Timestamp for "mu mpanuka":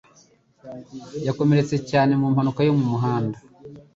2.19-2.59